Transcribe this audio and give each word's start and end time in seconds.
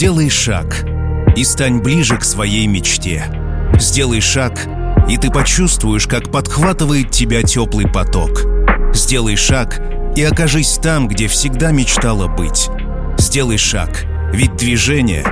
Сделай 0.00 0.30
шаг 0.30 0.86
и 1.36 1.44
стань 1.44 1.80
ближе 1.80 2.16
к 2.16 2.24
своей 2.24 2.66
мечте. 2.66 3.22
Сделай 3.78 4.22
шаг, 4.22 4.66
и 5.10 5.18
ты 5.18 5.30
почувствуешь, 5.30 6.06
как 6.06 6.32
подхватывает 6.32 7.10
тебя 7.10 7.42
теплый 7.42 7.86
поток. 7.86 8.46
Сделай 8.94 9.36
шаг 9.36 9.78
и 10.16 10.22
окажись 10.22 10.78
там, 10.82 11.06
где 11.06 11.28
всегда 11.28 11.70
мечтала 11.70 12.28
быть. 12.28 12.70
Сделай 13.18 13.58
шаг, 13.58 14.06
ведь 14.32 14.56
движение 14.56 15.22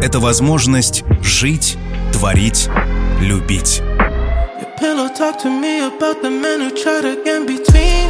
это 0.04 0.20
возможность 0.20 1.02
жить, 1.20 1.76
творить, 2.12 2.68
любить. 3.20 3.82
Pillow 4.80 5.08
talk 5.18 5.42
to 5.42 5.50
me 5.50 5.80
about 5.80 6.22
the 6.22 6.30
men 6.30 6.60
who 6.60 6.70
try 6.70 7.00
to 7.00 7.20
get 7.24 7.44
between 7.44 8.06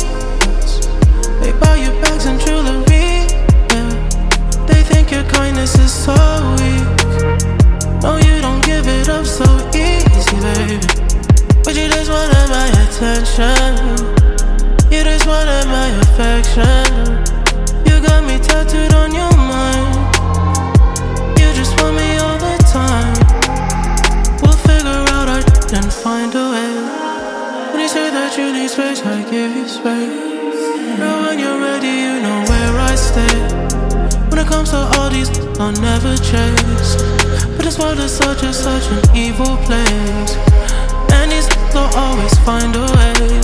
us. 0.60 0.86
They 1.40 1.52
buy 1.58 1.78
you 1.78 1.90
bags 2.02 2.26
and 2.26 2.38
jewelry. 2.38 2.91
Your 5.12 5.24
kindness 5.24 5.74
is 5.78 5.92
so 5.92 6.14
weak. 6.56 6.88
No, 8.02 8.16
you 8.16 8.40
don't 8.40 8.64
give 8.64 8.86
it 8.88 9.10
up 9.10 9.26
so 9.26 9.44
easy, 9.76 10.38
baby. 10.40 10.80
But 11.62 11.76
you 11.76 11.86
just 11.92 12.08
wanted 12.08 12.48
my 12.48 12.68
attention. 12.82 13.76
You 14.90 15.04
just 15.04 15.26
wanted 15.26 15.66
my 15.68 15.88
affection. 16.00 16.88
You 17.84 18.00
got 18.00 18.24
me 18.24 18.38
tattooed 18.38 18.94
on 18.94 19.12
your 19.12 19.34
mind. 19.36 19.92
You 21.38 21.52
just 21.60 21.78
want 21.78 21.94
me 21.94 22.16
all 22.16 22.38
the 22.38 22.56
time. 22.72 23.14
We'll 24.40 24.60
figure 24.64 25.04
out 25.12 25.28
our 25.28 25.42
and 25.76 25.92
find 25.92 26.34
a 26.34 26.44
way. 26.52 26.72
When 27.70 27.80
you 27.82 27.88
say 27.88 28.08
that 28.10 28.38
you 28.38 28.50
need 28.50 28.70
space, 28.70 29.02
I 29.04 29.20
give 29.30 29.56
you 29.56 29.68
space. 29.68 30.98
Girl, 30.98 31.20
when 31.26 31.38
you're 31.38 31.60
ready, 31.60 31.94
you 32.06 32.14
know 32.24 32.44
where 32.48 32.78
I 32.80 32.94
stay. 32.94 33.81
It 34.42 34.48
comes 34.48 34.70
to 34.70 34.78
all 34.98 35.08
these, 35.08 35.30
I'll 35.60 35.70
never 35.70 36.16
chase. 36.16 36.96
But 37.54 37.62
this 37.64 37.78
world 37.78 38.00
is 38.00 38.10
such 38.10 38.42
a 38.42 38.52
such 38.52 38.90
an 38.90 39.16
evil 39.16 39.56
place. 39.68 40.34
And 41.14 41.30
these 41.30 41.46
will 41.72 41.88
always 41.94 42.36
find 42.40 42.74
a 42.74 42.86
way. 42.96 43.38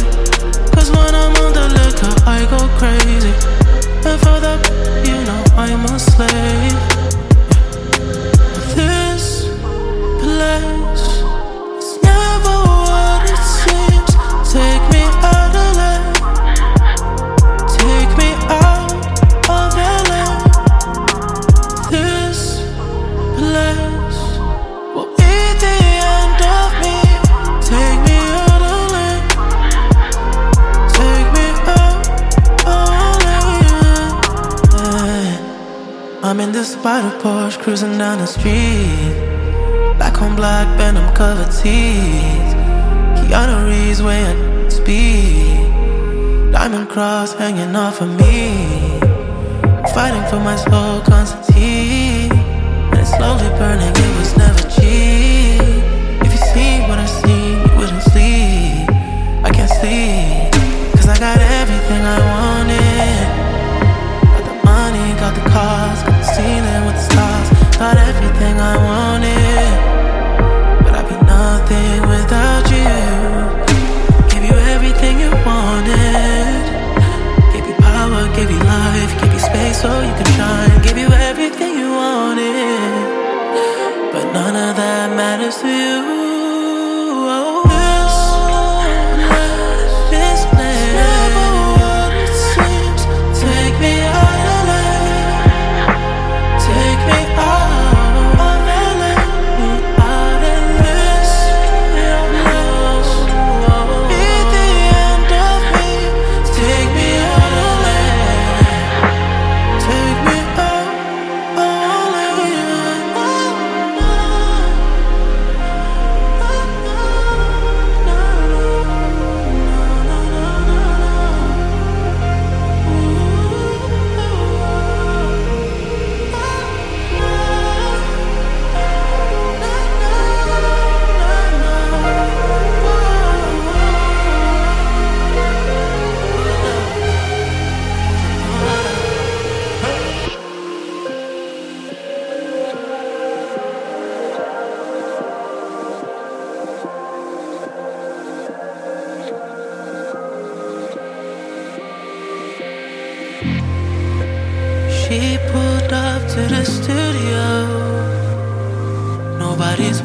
Cause 0.74 0.90
when 0.90 1.14
I'm 1.14 1.36
on 1.44 1.52
the 1.55 1.66
liquor, 1.78 2.14
I 2.27 2.38
go 2.50 2.58
crazy. 2.80 3.30
And 4.08 4.18
for 4.24 4.40
that, 4.42 4.58
you 5.06 5.14
know 5.22 5.40
I'm 5.55 5.84
a 5.84 5.98
slave. 6.00 6.74
This 8.74 9.46
place 10.20 10.77
I'm 36.59 36.64
spider 36.64 37.17
Porsche 37.20 37.56
cruising 37.62 37.98
down 37.98 38.19
the 38.19 38.27
street. 38.27 39.14
Black 39.97 40.20
on 40.20 40.34
black, 40.34 40.67
Venom 40.77 41.14
covered 41.14 41.53
teeth. 41.53 42.51
Keanu 43.14 43.69
Reeves 43.69 44.03
weighing 44.03 44.69
speed. 44.69 45.70
Diamond 46.51 46.89
cross 46.89 47.33
hanging 47.34 47.77
off 47.77 48.01
of 48.01 48.09
me. 48.09 48.98
Fighting 49.95 50.29
for 50.29 50.41
my 50.41 50.56
soul, 50.56 51.01
Constantine. 51.03 52.33
And 52.33 52.98
it's 52.98 53.11
slowly 53.11 53.48
burning, 53.51 53.95
it 53.95 54.18
was 54.18 54.36
never 54.36 54.67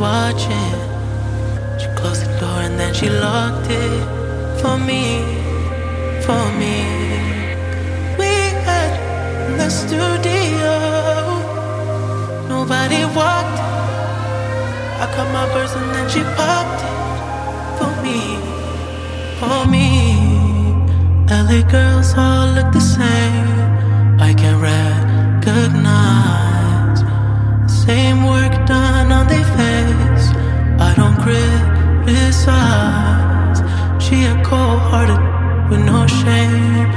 watching. 0.03 0.75
She 1.79 1.87
closed 1.97 2.21
the 2.25 2.31
door 2.41 2.59
and 2.67 2.75
then 2.79 2.93
she 2.99 3.07
locked 3.09 3.67
it 3.83 4.03
for 4.61 4.75
me, 4.89 5.03
for 6.25 6.43
me. 6.61 6.77
We 8.19 8.31
had 8.67 8.91
in 9.45 9.53
the 9.61 9.69
studio. 9.81 10.73
Nobody 12.53 13.01
walked. 13.17 13.59
I 15.03 15.05
cut 15.15 15.27
my 15.37 15.45
purse 15.53 15.73
and 15.79 15.89
then 15.95 16.07
she 16.13 16.21
popped 16.37 16.81
it 16.89 16.95
for 17.77 17.91
me, 18.05 18.19
for 19.39 19.61
me. 19.73 19.87
LA 21.47 21.59
girls 21.75 22.09
all 22.23 22.47
look 22.55 22.69
the 22.79 22.85
same. 22.97 23.49
I 24.27 24.31
can 24.41 24.55
recognize 24.73 26.03
same 27.85 28.19
work 28.33 28.53
done 28.65 29.11
on 29.11 29.27
their 29.27 29.47
face. 29.57 30.02
Criticize. 31.23 32.49
She 34.03 34.25
a 34.25 34.35
cold-hearted 34.43 35.21
with 35.69 35.79
no 35.85 36.05
shame, 36.05 36.87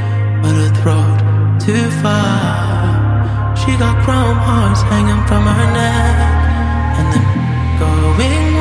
but 0.42 0.54
a 0.66 0.70
throat 0.80 1.18
too 1.64 1.86
far. 2.02 3.54
She 3.56 3.76
got 3.76 4.02
chrome 4.04 4.40
hearts 4.48 4.82
hanging 4.82 5.22
from 5.28 5.44
her 5.46 5.66
neck, 5.78 6.16
and 6.98 7.06
then 7.12 7.26
going 7.78 8.55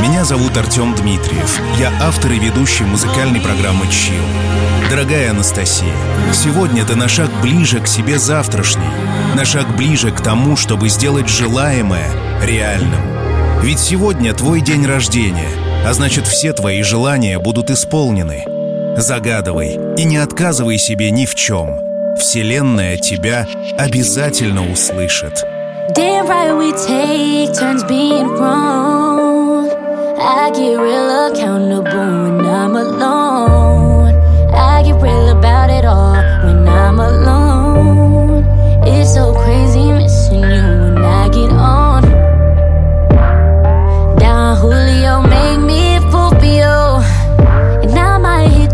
Меня 0.00 0.24
зовут 0.24 0.56
Артем 0.56 0.94
Дмитриев. 0.94 1.60
Я 1.78 1.92
автор 2.00 2.32
и 2.32 2.38
ведущий 2.38 2.84
музыкальной 2.84 3.40
программы 3.40 3.88
«Чил». 3.88 4.22
Дорогая 4.88 5.30
Анастасия, 5.30 5.94
сегодня 6.32 6.84
ты 6.84 6.94
на 6.94 7.08
шаг 7.08 7.30
ближе 7.40 7.80
к 7.80 7.86
себе 7.88 8.18
завтрашней 8.18 9.01
на 9.34 9.44
шаг 9.44 9.76
ближе 9.76 10.10
к 10.10 10.20
тому, 10.20 10.56
чтобы 10.56 10.88
сделать 10.88 11.28
желаемое 11.28 12.08
реальным. 12.42 13.00
Ведь 13.62 13.78
сегодня 13.78 14.34
твой 14.34 14.60
день 14.60 14.86
рождения, 14.86 15.50
а 15.86 15.92
значит 15.92 16.26
все 16.26 16.52
твои 16.52 16.82
желания 16.82 17.38
будут 17.38 17.70
исполнены. 17.70 18.44
Загадывай 18.96 19.78
и 19.96 20.04
не 20.04 20.18
отказывай 20.18 20.78
себе 20.78 21.10
ни 21.10 21.26
в 21.26 21.34
чем. 21.34 21.80
Вселенная 22.18 22.96
тебя 22.98 23.46
обязательно 23.78 24.70
услышит. 24.70 25.44
Damn 25.94 26.26
right 26.26 26.56
we 26.56 26.72
take 26.72 27.52
turns 27.54 27.84
being 27.84 28.28
wrong. 28.38 29.68
I 30.18 30.50
get 30.50 30.78
real 30.78 31.32
accountable 31.32 31.82
when 31.82 32.46
I'm 32.46 32.76
alone. 32.76 34.14
I 34.54 34.82
get 34.84 35.00
real 35.02 35.30
about 35.30 35.70
it 35.70 35.84
all 35.84 36.14
when 36.44 36.68
I'm 36.68 37.00
alone. 37.00 37.41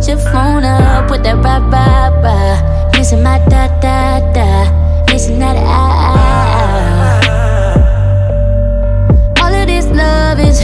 Your 0.08 0.16
phone 0.16 0.64
up 0.64 1.10
with 1.10 1.22
that 1.22 1.36
rah 1.44 1.58
rah 1.68 2.08
rah. 2.24 2.90
Missing 2.92 3.22
my 3.22 3.38
da 3.50 3.68
da 3.78 4.20
da. 4.32 5.04
Missing 5.12 5.38
that 5.38 5.56
ah 5.56 6.08
ah 6.08 7.20
ah. 7.28 7.44
All 9.44 9.54
of 9.54 9.66
this 9.66 9.86
love 9.86 10.40
is 10.40 10.60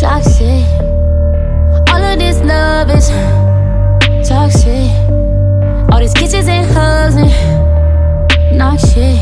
toxic. 0.00 0.64
All 1.90 2.02
of 2.02 2.18
this 2.20 2.40
love 2.40 2.90
is 2.90 3.10
toxic. 4.28 4.90
All 5.90 5.98
these 5.98 6.14
kisses 6.14 6.46
and 6.46 6.70
hugs 6.70 7.16
and 7.16 7.30
knock 8.56 8.78
shit. 8.78 9.18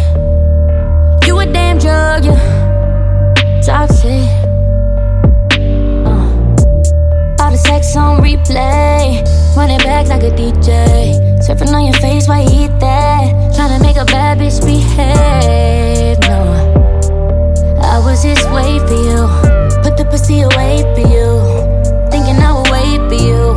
You 1.27 1.39
a 1.39 1.47
damn 1.47 1.79
drug, 1.79 2.27
you 2.27 2.37
toxic. 3.63 4.48
All 7.49 7.53
the 7.53 7.59
sex 7.61 7.97
on 7.97 8.21
replay, 8.21 9.25
running 9.57 9.79
back 9.79 10.09
like 10.09 10.23
a 10.23 10.29
DJ. 10.29 11.17
Surfing 11.41 11.73
on 11.73 11.87
your 11.87 11.95
face 11.95 12.29
while 12.29 12.43
you 12.43 12.67
eat 12.67 12.79
that. 12.79 13.55
Trying 13.57 13.75
to 13.75 13.83
make 13.83 13.97
a 13.97 14.05
bad 14.05 14.37
bitch 14.37 14.61
behave. 14.61 16.19
No, 16.29 16.45
I 17.81 18.01
was 18.05 18.23
just 18.23 18.45
wait 18.51 18.83
for 18.83 19.01
you. 19.01 19.25
Put 19.83 19.97
the 19.97 20.05
pussy 20.11 20.43
away 20.43 20.85
for 20.93 21.09
you. 21.09 21.41
Thinking 22.11 22.37
I 22.37 22.53
would 22.53 22.69
wait 22.69 23.01
for 23.09 23.17
you. 23.17 23.57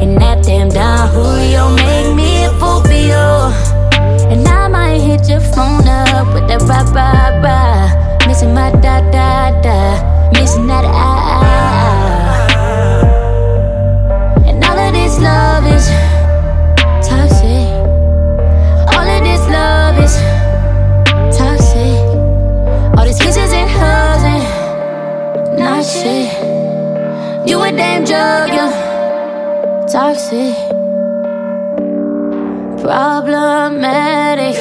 And 0.00 0.16
that 0.16 0.42
damn 0.42 0.70
Julio 0.70 1.41
Damn 27.92 28.04
drug, 28.04 28.48
you 28.56 28.68
toxic. 29.92 30.56
Problematic. 32.80 34.56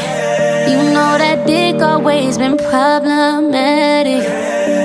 You 0.69 0.91
know 0.91 1.17
that 1.17 1.47
dick 1.47 1.81
always 1.81 2.37
been 2.37 2.57
problematic. 2.57 4.23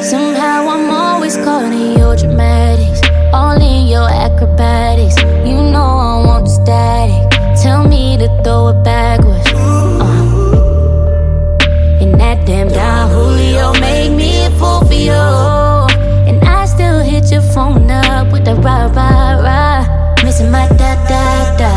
Somehow 0.00 0.68
I'm 0.68 0.88
always 0.90 1.34
caught 1.38 1.72
in 1.72 1.98
your 1.98 2.14
dramatics, 2.14 3.00
all 3.32 3.60
in 3.60 3.88
your 3.88 4.08
acrobatics. 4.08 5.16
You 5.44 5.60
know 5.72 5.90
I 6.06 6.22
want 6.24 6.44
the 6.44 6.52
static. 6.52 7.28
Tell 7.60 7.82
me 7.82 8.16
to 8.16 8.28
throw 8.44 8.68
it 8.68 8.84
backwards. 8.84 9.44
Uh. 9.56 10.06
And 12.00 12.14
that 12.20 12.46
damn 12.46 12.68
Don 12.68 13.10
Julio 13.10 13.72
make 13.80 14.12
me 14.12 14.46
a 14.46 14.50
fool 14.52 14.84
for 14.86 14.94
you. 14.94 15.55
The 18.46 18.54
rah 18.62 18.86
rah 18.94 19.42
rah. 19.42 20.22
Missing 20.22 20.52
my 20.52 20.68
da 20.78 20.94
da 21.10 21.56
da. 21.58 21.72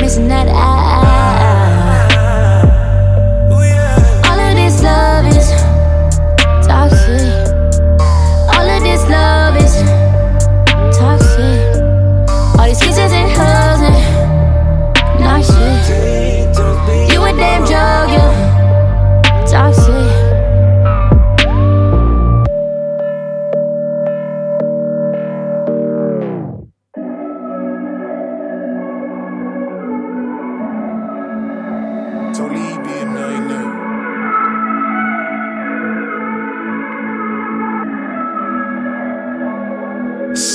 Missing 0.00 0.26
that 0.26 0.48
ah 0.50 1.06
ah. 1.06 1.19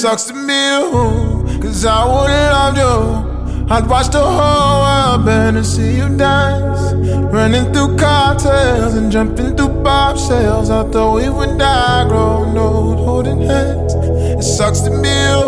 Sucks 0.05 0.25
to 0.25 0.33
be 0.33 1.61
cause 1.61 1.83
I 1.83 2.05
would've 2.05 2.51
loved 2.53 2.77
you. 2.77 3.73
I'd 3.73 3.89
watch 3.89 4.09
the 4.09 4.21
whole 4.21 4.81
world 4.85 5.25
burn 5.25 5.55
and 5.55 5.65
see 5.65 5.97
you 5.97 6.07
dance. 6.15 6.93
Running 7.33 7.73
through 7.73 7.97
cocktails 7.97 8.93
and 8.93 9.11
jumping 9.11 9.57
through 9.57 9.73
bobshells. 9.81 10.69
I 10.69 10.87
thought 10.91 11.15
we 11.15 11.27
would 11.27 11.57
die, 11.57 12.07
growing 12.07 12.55
old, 12.55 12.99
holding 12.99 13.41
hands. 13.41 13.95
It 13.95 14.43
sucks 14.43 14.81
to 14.81 14.91
be 14.91 15.09
you, 15.09 15.41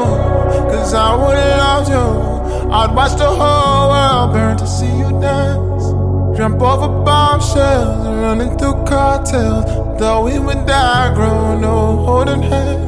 cause 0.73 0.91
I 0.91 1.13
would've 1.13 1.57
loved 1.61 1.89
you. 1.91 2.71
I'd 2.71 2.95
watch 2.95 3.15
the 3.15 3.29
whole 3.29 3.89
world 3.91 4.33
burn 4.33 4.57
to 4.57 4.65
see 4.65 4.87
you 4.87 5.11
dance. 5.21 5.85
Jump 6.35 6.59
over 6.63 6.87
bombshells 7.05 8.07
running 8.07 8.57
through 8.57 8.83
cartels. 8.85 9.65
Thought 9.99 10.25
we 10.25 10.39
would 10.39 10.65
die, 10.65 11.13
growing 11.13 11.63
old, 11.63 12.07
holding 12.07 12.41
hands. 12.41 12.86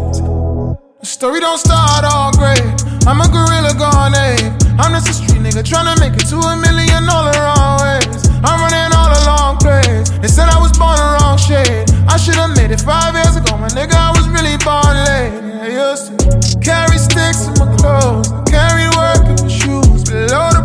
The 0.99 1.05
story 1.07 1.39
don't 1.39 1.57
start 1.57 2.03
all 2.03 2.35
great. 2.35 2.59
I'm 3.07 3.23
a 3.23 3.27
gorilla 3.31 3.71
gone 3.79 4.11
ape. 4.19 4.51
I'm 4.75 4.91
just 4.91 5.07
a 5.07 5.15
street 5.15 5.39
nigga 5.39 5.63
tryna 5.63 5.95
make 5.95 6.11
it 6.19 6.27
to 6.27 6.35
a 6.35 6.59
million 6.59 7.07
all 7.07 7.23
the 7.23 7.39
wrong 7.39 7.79
ways. 7.79 8.27
I'm 8.43 8.59
running 8.59 8.91
all 8.91 9.07
the 9.07 9.23
long 9.23 9.55
plays. 9.63 10.11
They 10.19 10.27
said 10.27 10.51
I 10.51 10.59
was 10.59 10.75
born 10.75 10.99
the 10.99 11.07
wrong 11.15 11.39
shade. 11.39 11.87
I 12.03 12.19
should've 12.19 12.51
made 12.51 12.75
it 12.75 12.83
five 12.83 13.15
years 13.15 13.39
ago, 13.39 13.55
my 13.55 13.71
nigga. 13.71 13.95
I 13.95 14.11
was 14.11 14.27
really 14.27 14.59
born 14.59 14.91
late. 15.07 15.39
I 15.63 15.71
used 15.71 16.11
to 16.11 16.59
carry 16.59 16.99
sticks 16.99 17.47
in 17.47 17.55
my 17.55 17.71
clothes, 17.79 18.27
carry 18.51 18.91
work 18.99 19.23
in 19.23 19.39
my 19.39 19.47
shoes, 19.47 20.03
below 20.03 20.58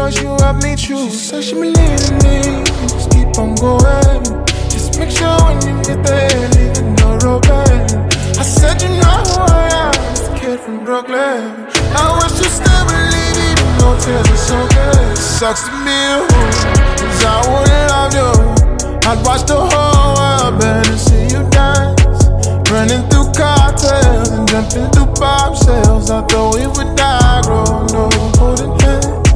choice. 0.00 0.22
You 0.22 0.28
helped 0.40 0.62
me 0.62 0.76
choose. 0.76 1.12
She 1.12 1.18
said 1.28 1.44
she 1.44 1.54
believed 1.54 2.04
in 2.10 2.16
me. 2.24 2.64
Just 2.92 3.10
keep 3.10 3.38
on 3.38 3.54
going. 3.56 4.22
Just 4.72 4.98
make 4.98 5.10
sure 5.10 5.36
when 5.44 5.56
you 5.66 5.74
get 5.82 6.00
there, 6.04 6.48
leave 6.56 6.76
it 6.80 6.88
no 7.00 7.08
roadblock. 7.22 8.38
I 8.38 8.42
said 8.42 8.80
you 8.82 8.88
know 9.00 9.18
who 9.28 9.36
I 9.52 9.68
am, 9.84 9.92
the 10.24 10.38
kid 10.40 10.60
from 10.60 10.84
Brooklyn. 10.84 11.42
I 12.00 12.04
wish 12.18 12.34
you 12.40 12.50
still 12.58 12.84
believe 12.90 13.36
even 13.48 13.70
though 13.78 13.96
tears 14.02 14.28
are 14.34 14.42
so 14.50 14.58
good. 14.76 15.18
Sucks 15.18 15.62
to 15.66 15.72
be 15.84 15.96
you, 16.08 16.18
cause 17.00 17.22
I 17.32 17.36
would've 17.50 17.86
loved 17.92 18.14
you. 18.20 18.30
I'd 19.08 19.20
watch 19.26 19.44
the 19.46 19.58
whole 19.70 20.10
world 20.16 20.60
burn 20.60 20.86
and 20.86 21.00
see 21.06 21.24
you 21.34 21.42
dance. 21.50 22.00
Running 22.70 23.04
through 23.10 23.28
cartels 23.34 24.28
and 24.30 24.48
jumping 24.48 24.88
through 24.92 25.12
bobshells. 25.20 26.10
I 26.10 26.22
thought 26.30 26.54
we 26.54 26.66
would 26.66 26.96
die, 26.96 27.42
growing 27.42 27.94
old, 27.94 28.36
holding 28.36 28.78
hands. 28.80 29.29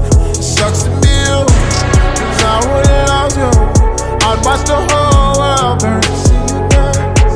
I 2.54 2.61
would've 2.70 3.08
loved 3.11 3.37
you. 3.37 3.50
I'd 4.28 4.38
watch 4.46 4.62
the 4.70 4.78
whole 4.78 5.34
world 5.40 5.82
burn 5.82 5.99
and 5.99 6.18
see 6.23 6.38
you 6.54 6.61
dance. 6.70 7.34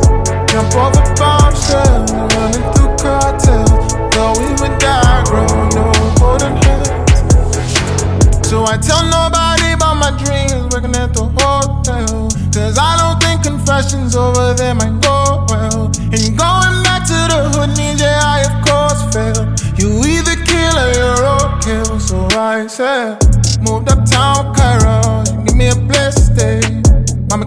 Jump 0.52 0.70
over 0.78 1.02
bombshells 1.18 2.10
running 2.32 2.66
through 2.74 2.94
cartels. 3.02 3.70
Thought 4.14 4.38
we 4.38 4.48
would 4.62 4.78
die, 4.78 5.22
growing 5.26 5.74
old, 5.74 6.18
holding 6.22 6.56
hands. 6.62 8.46
So 8.46 8.62
I 8.64 8.78
tell 8.78 9.02
nobody 9.10 9.74
about 9.74 9.96
my 9.98 10.14
dreams 10.22 10.70
working 10.72 10.94
at 10.94 11.12
the 11.12 11.26
hotel. 11.26 12.30
Cause 12.54 12.78
I 12.78 12.94
don't 13.00 13.18
think 13.20 13.42
confessions 13.42 14.14
over 14.14 14.54
there 14.54 14.74
might 14.74 15.02
go 15.02 15.44
well. 15.50 15.90
And 16.14 16.30
going 16.38 16.76
back 16.86 17.02
to 17.10 17.18
the 17.32 17.50
hood 17.58 17.76
means, 17.76 18.00
yeah, 18.00 18.22
I 18.22 18.46
of 18.46 18.54
course 18.62 19.02
fail. 19.12 19.44
You 19.76 19.88
either 20.06 20.38
kill 20.46 20.74
or 20.78 20.90
you're 20.94 21.26
okay. 21.58 21.82
So 21.98 22.26
I 22.38 22.66
said, 22.68 23.27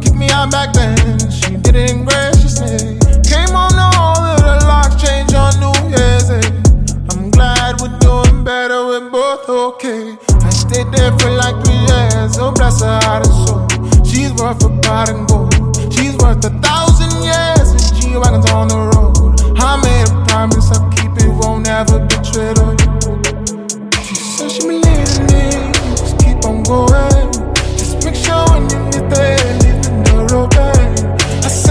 kicked 0.01 0.15
me 0.15 0.29
out 0.29 0.51
back 0.51 0.73
then. 0.73 1.19
She 1.29 1.55
did 1.55 1.75
it 1.75 1.91
in 1.91 2.05
graciously. 2.05 2.97
Came 3.23 3.55
on 3.55 3.77
all 3.77 4.17
of 4.17 4.39
the 4.41 4.65
locks 4.65 5.01
change 5.01 5.33
on 5.33 5.53
New 5.61 5.75
Year's 5.93 6.29
Eve. 6.29 6.61
I'm 7.11 7.29
glad 7.29 7.79
we're 7.79 7.97
doing 7.99 8.43
better, 8.43 8.85
we're 8.85 9.09
both 9.09 9.47
okay. 9.47 10.17
I 10.43 10.49
stayed 10.49 10.91
there 10.91 11.11
for 11.19 11.31
like 11.31 11.55
three 11.63 11.81
years, 11.91 12.37
oh 12.39 12.51
bless 12.51 12.81
her 12.81 12.99
heart 13.05 13.27
and 13.27 13.35
soul. 13.47 14.03
She's 14.03 14.33
worth 14.33 14.63
a 14.63 14.69
pot 14.81 15.09
and 15.09 15.27
gold. 15.27 15.53
She's 15.93 16.17
worth 16.17 16.43
a 16.45 16.51
thousand 16.59 17.11
years 17.23 17.67
if 17.75 18.01
G 18.01 18.17
wagons 18.17 18.49
on 18.51 18.67
the 18.67 18.79
road. 18.91 19.39
I 19.57 19.77
made 19.79 20.09
a 20.09 20.25
promise 20.27 20.71
I'll 20.71 20.89
keep 20.91 21.11
it, 21.17 21.31
won't 21.39 21.67
ever 21.67 21.99
betray 21.99 22.53
her. 22.57 22.75
She 24.03 24.15
said 24.15 24.51
she 24.51 24.61
believes 24.61 25.17
in 25.19 25.25
me, 25.27 25.71
just 25.95 26.17
keep 26.19 26.43
on 26.45 26.63
going. 26.63 27.30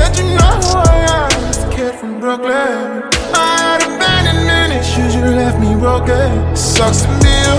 Said 0.00 0.16
you 0.16 0.26
know 0.38 0.54
who 0.64 0.73
I 0.78 0.97
am, 1.19 1.30
this 1.45 1.62
kid 1.75 1.95
from 2.00 2.21
Brooklyn. 2.21 3.04
I 3.37 3.49
had 3.61 3.80
abandonment 3.88 4.73
issues, 4.80 5.14
you 5.14 5.25
left 5.40 5.59
me 5.61 5.75
broken. 5.76 6.57
Sucks 6.57 7.02
to 7.02 7.12
be 7.23 7.33
you, 7.45 7.57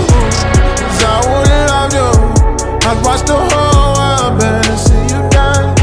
cause 0.78 1.02
I 1.12 1.16
would've 1.28 1.64
loved 1.72 1.94
you. 1.98 2.10
I'd 2.88 2.98
watch 3.06 3.22
the 3.30 3.38
whole 3.50 3.90
world 3.98 4.32
burn 4.40 4.64
and 4.72 4.80
see 4.86 5.04
you 5.12 5.20
dance. 5.30 5.80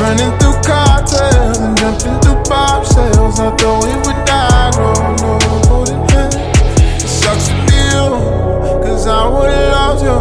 Running 0.00 0.32
through 0.38 0.58
cartels 0.68 1.58
and 1.64 1.76
jumping 1.78 2.18
through 2.22 2.40
bobshells. 2.50 3.36
I 3.44 3.48
thought 3.58 3.80
we 3.84 3.94
would 4.04 4.20
die, 4.24 4.70
growing 4.76 5.16
no 5.22 5.32
holding 5.68 6.02
hands. 6.12 6.36
It 7.04 7.12
sucks 7.20 7.46
to 7.48 7.56
be 7.68 7.78
you, 7.94 8.06
cause 8.84 9.06
I 9.06 9.20
would've 9.32 9.68
loved 9.76 10.02
you. 10.08 10.20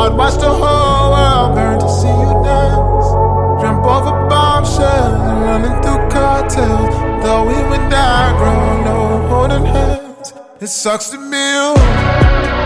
I'd 0.00 0.14
watch 0.20 0.36
the 0.44 0.52
whole 0.60 0.79
It 10.60 10.68
sucks 10.68 11.08
to 11.08 11.16
you. 11.16 12.59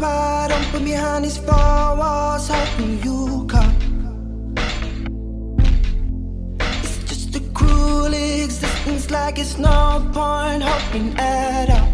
Wide 0.00 0.50
open 0.52 0.84
behind 0.84 1.24
these 1.24 1.36
four 1.36 1.96
walls, 2.00 2.48
hoping 2.48 3.02
you 3.04 3.46
come. 3.46 3.74
It's 6.82 6.98
just 7.10 7.36
a 7.36 7.40
cruel 7.52 8.12
existence, 8.14 9.10
like 9.10 9.38
it's 9.38 9.58
no 9.58 10.08
point 10.12 10.62
hoping 10.62 11.14
at 11.18 11.70
all. 11.70 11.89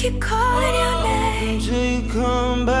keep 0.00 0.18
calling 0.18 0.74
your 0.74 1.02
name 1.02 1.48
until 1.56 1.84
you 1.84 2.08
come 2.08 2.64
back. 2.64 2.79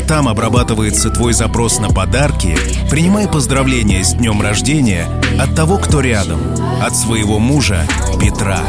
Там 0.00 0.26
обрабатывается 0.28 1.10
твой 1.10 1.34
запрос 1.34 1.78
на 1.78 1.90
подарки, 1.90 2.56
принимай 2.90 3.28
поздравления 3.28 4.02
с 4.02 4.14
днем 4.14 4.40
рождения 4.40 5.06
от 5.38 5.54
того, 5.54 5.76
кто 5.76 6.00
рядом, 6.00 6.40
от 6.80 6.96
своего 6.96 7.38
мужа 7.38 7.86
Петра. 8.18 8.60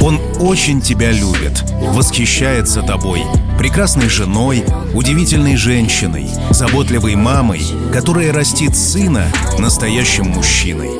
Он 0.00 0.20
очень 0.38 0.80
тебя 0.80 1.10
любит, 1.10 1.64
восхищается 1.88 2.82
тобой, 2.82 3.22
прекрасной 3.58 4.08
женой, 4.08 4.64
удивительной 4.94 5.56
женщиной, 5.56 6.28
заботливой 6.50 7.16
мамой, 7.16 7.62
которая 7.92 8.32
растит 8.32 8.76
сына 8.76 9.24
настоящим 9.58 10.26
мужчиной. 10.26 10.90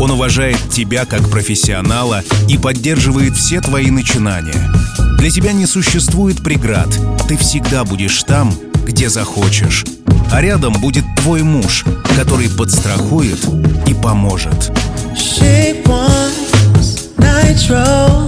Он 0.00 0.10
уважает 0.10 0.58
тебя 0.70 1.04
как 1.04 1.28
профессионала 1.30 2.22
и 2.48 2.56
поддерживает 2.56 3.36
все 3.36 3.60
твои 3.60 3.90
начинания. 3.90 4.85
Для 5.26 5.32
тебя 5.32 5.52
не 5.52 5.66
существует 5.66 6.40
преград. 6.44 6.86
Ты 7.26 7.36
всегда 7.36 7.82
будешь 7.82 8.22
там, 8.22 8.54
где 8.84 9.10
захочешь. 9.10 9.84
А 10.30 10.40
рядом 10.40 10.74
будет 10.74 11.02
твой 11.16 11.42
муж, 11.42 11.84
который 12.16 12.48
подстрахует 12.48 13.44
и 13.88 13.94
поможет. 13.94 14.70
She 15.16 15.84
wants 15.84 17.08
nitro. 17.18 18.25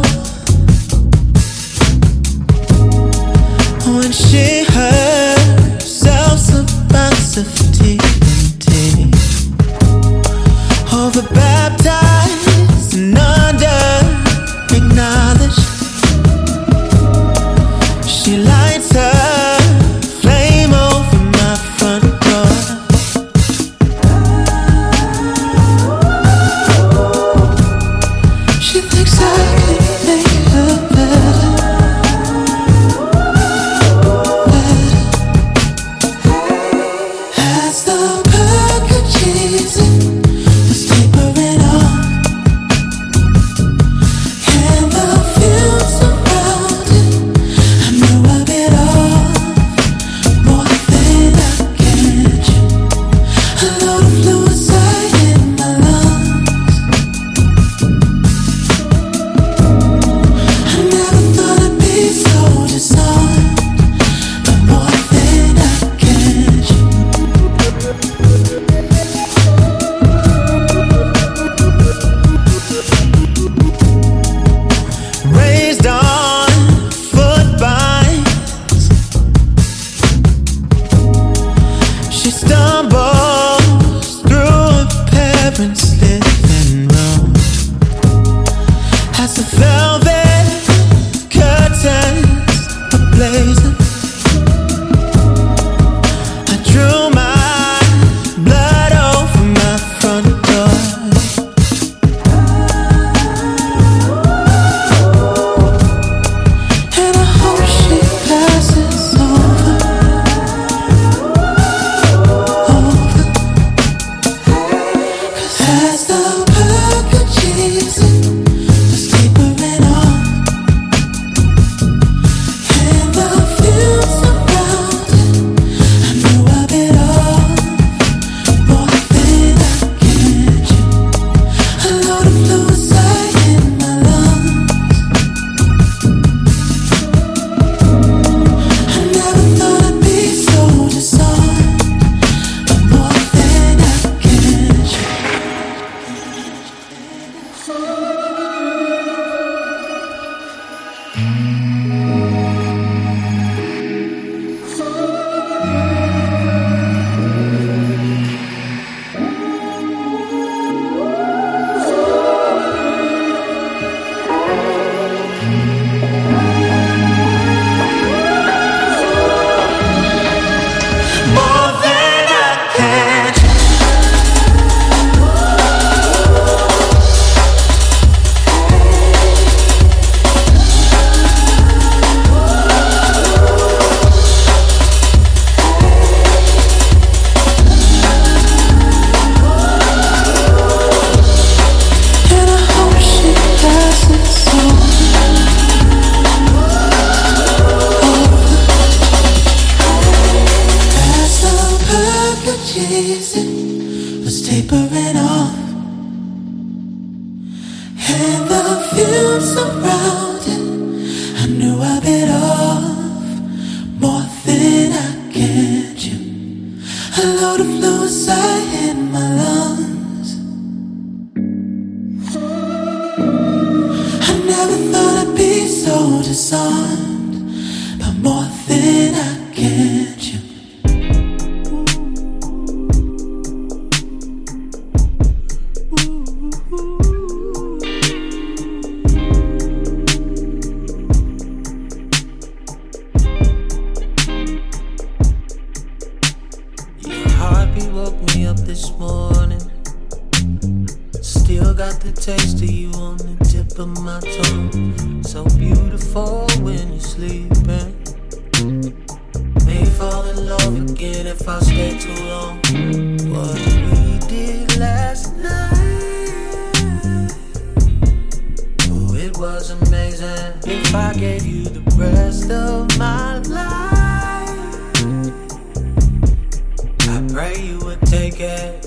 would 277.89 278.03
take 278.03 278.39
it. 278.39 278.87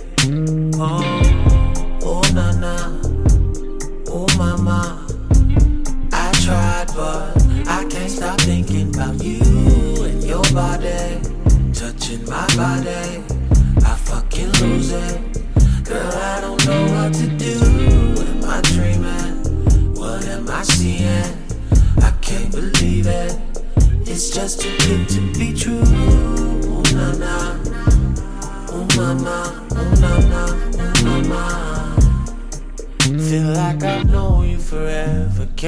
home. 0.75 1.50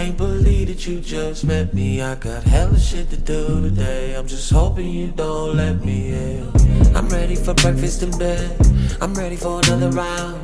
can't 0.03 0.17
believe 0.17 0.67
that 0.67 0.85
you 0.85 0.99
just 0.99 1.45
met 1.45 1.73
me. 1.73 2.01
I 2.01 2.15
got 2.15 2.43
hella 2.43 2.77
shit 2.77 3.09
to 3.11 3.15
do 3.15 3.61
today. 3.61 4.15
I'm 4.15 4.27
just 4.27 4.51
hoping 4.51 4.89
you 4.89 5.07
don't 5.07 5.55
let 5.55 5.85
me 5.85 6.11
in. 6.11 6.51
I'm 6.93 7.07
ready 7.07 7.35
for 7.35 7.53
breakfast 7.53 8.03
in 8.03 8.11
bed. 8.17 8.51
I'm 8.99 9.13
ready 9.13 9.37
for 9.37 9.61
another 9.63 9.91
round. 9.91 10.43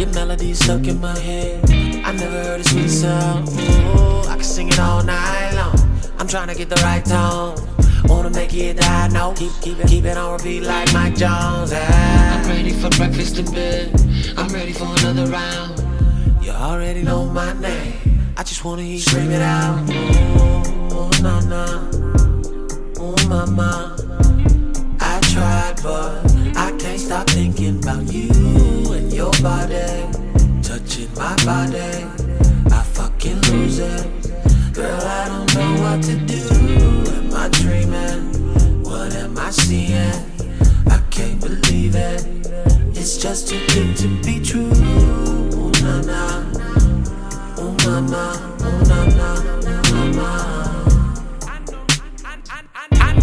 Your 0.00 0.08
melody's 0.14 0.60
stuck 0.60 0.86
in 0.86 0.98
my 0.98 1.18
head. 1.18 1.60
I 2.06 2.12
never 2.12 2.42
heard 2.44 2.60
a 2.60 2.64
sweet 2.64 2.88
sound. 2.88 3.48
Ooh, 3.50 4.30
I 4.30 4.36
can 4.36 4.44
sing 4.44 4.68
it 4.68 4.78
all 4.78 5.02
night 5.02 5.52
long. 5.54 5.76
I'm 6.18 6.26
trying 6.26 6.48
to 6.48 6.54
get 6.54 6.70
the 6.70 6.76
right 6.76 7.04
tone. 7.04 7.56
Wanna 8.04 8.30
make 8.30 8.54
it 8.54 8.78
die 8.78 9.08
now. 9.08 9.34
Keep, 9.34 9.52
keep 9.60 9.78
it, 9.78 9.88
keep 9.88 10.04
it 10.06 10.16
on 10.16 10.38
repeat 10.38 10.62
like 10.62 10.90
Mike 10.94 11.16
Jones. 11.16 11.70
Ah. 11.74 12.40
I'm 12.40 12.48
ready 12.48 12.72
for 12.72 12.88
breakfast 12.96 13.36
in 13.36 13.44
bed. 13.52 13.92
I'm 14.38 14.48
ready 14.48 14.72
for 14.72 14.86
another 15.00 15.26
round. 15.26 15.84
You 16.42 16.52
already 16.52 17.02
know 17.02 17.26
my 17.26 17.52
name. 17.60 17.95
I 18.38 18.42
just 18.42 18.64
wanna 18.66 18.82
hear 18.82 18.92
you 18.92 19.00
scream 19.00 19.30
it 19.30 19.40
out. 19.40 19.82
Oh, 19.88 20.62
oh 20.92 21.10
na 21.22 21.40
na, 21.40 21.64
oh 23.00 23.16
mama. 23.28 23.96
I 25.00 25.20
tried, 25.32 25.82
but 25.82 26.20
I 26.54 26.76
can't 26.78 27.00
stop 27.00 27.30
thinking 27.30 27.78
about 27.78 28.12
you 28.12 28.28
and 28.92 29.10
your 29.10 29.32
body, 29.40 30.04
touching 30.62 31.08
my 31.14 31.34
body. 31.46 31.85
I 48.08 48.12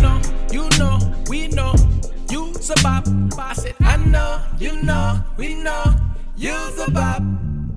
know, 0.02 0.22
you 0.52 0.70
know, 0.78 1.00
we 1.30 1.48
know, 1.48 1.74
you's 2.30 2.70
a 2.70 2.76
bop. 2.84 3.08
I 3.38 3.74
I 3.82 3.96
know, 3.98 4.42
you 4.60 4.82
know, 4.84 5.24
we 5.38 5.54
know, 5.56 5.96
you's 6.36 6.80
a 6.80 6.92
bop. 6.92 7.22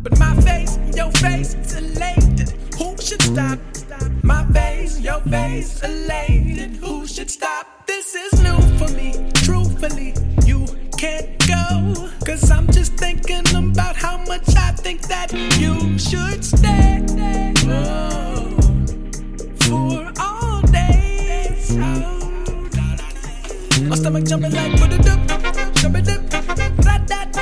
But 0.02 0.18
my 0.18 0.34
face, 0.40 0.78
your 0.96 1.12
face, 1.12 1.54
elated. 1.76 2.50
Who 2.76 2.96
should 3.00 3.22
stop? 3.22 3.60
My 4.24 4.44
face, 4.52 4.98
your 4.98 5.20
face, 5.20 5.80
elated. 5.84 6.76
Who 6.76 7.06
should 7.06 7.30
stop? 7.30 7.86
This 7.86 8.16
is 8.16 8.42
new 8.42 8.60
for 8.78 8.88
me, 8.94 9.30
truthfully. 9.34 10.14
You 10.44 10.66
can't 10.98 11.35
Cause 12.26 12.50
I'm 12.50 12.66
just 12.72 12.94
thinking 12.94 13.46
about 13.54 13.94
how 13.94 14.16
much 14.26 14.48
I 14.56 14.72
think 14.72 15.02
that 15.02 15.32
you 15.60 15.96
should 15.96 16.44
stay. 16.44 17.04
For 19.60 20.12
all 20.18 20.60
days. 20.62 21.70
Oh. 21.78 22.68
My 23.88 23.94
stomach 23.94 24.24
jumping 24.24 24.50
like 24.50 24.72
what 24.80 24.92
a 24.92 24.98
dip, 24.98 25.74
jump 25.74 25.98
it 25.98 26.04
dip, 26.04 26.84
rat 26.84 27.06
that, 27.06 27.32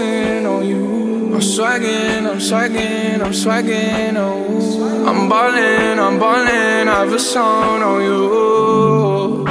saucing, 0.00 0.46
on 0.46 0.66
you. 0.66 1.34
I'm 1.34 1.40
swagging, 1.40 2.26
I'm 2.26 2.40
swagging, 2.40 3.22
I'm 3.22 3.32
swagging, 3.32 4.16
oh. 4.16 5.06
I'm 5.06 5.28
ballin', 5.28 5.98
I'm 5.98 6.18
ballin', 6.18 6.88
I 6.88 7.00
have 7.00 7.12
a 7.12 7.18
song 7.18 7.82
on 7.82 8.02
you. 8.02 9.44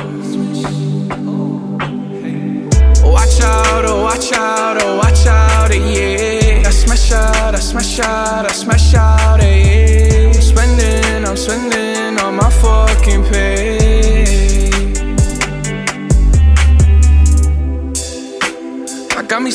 Watch 3.03 3.41
out, 3.41 3.85
oh, 3.85 4.03
watch 4.03 4.31
out, 4.33 4.77
oh, 4.81 4.97
watch 4.97 5.25
out, 5.27 5.71
yeah. 5.71 6.63
I 6.65 6.71
smash 6.71 7.11
out, 7.11 7.55
I 7.55 7.59
smash 7.59 7.99
out, 7.99 8.45
I 8.45 8.51
smash 8.51 8.93
out, 8.93 9.41
yeah. 9.41 10.27
I'm 10.27 10.33
spending, 10.33 11.25
I'm 11.25 11.37
spending 11.37 12.19
on 12.19 12.35
my 12.35 12.49
fucking 12.49 13.23
pay. 13.31 13.48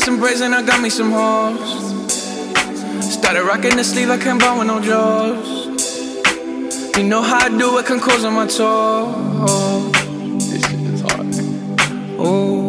Some 0.05 0.21
braids 0.21 0.43
and 0.43 0.55
I 0.55 0.61
got 0.63 0.83
me 0.83 0.91
some 0.91 1.11
hoes. 1.11 1.59
Started 3.11 3.45
rocking 3.45 3.75
the 3.75 3.83
sleeve, 3.83 4.11
I 4.11 4.19
can't 4.19 4.39
buy 4.39 4.59
with 4.59 4.67
no 4.67 4.79
jaws. 4.79 5.67
You 6.99 7.05
know 7.05 7.23
how 7.23 7.39
I 7.39 7.49
do 7.49 7.79
it, 7.79 7.87
can 7.87 7.99
close 7.99 8.23
on 8.23 8.35
my 8.35 8.47
toes. 8.47 9.93
This 10.51 10.61
shit 10.61 10.81
is 10.93 11.01
hard. 11.01 11.27
Ooh. 12.21 12.69